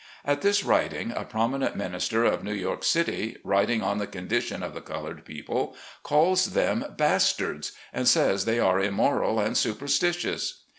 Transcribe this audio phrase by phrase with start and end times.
[0.25, 4.73] At this writing, a prominent minister of New York City, writing on the condition of
[4.73, 10.63] the colored people, calls them bas tards, and says they are immoral and superstitious.